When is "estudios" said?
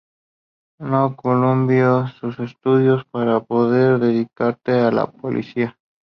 2.39-3.05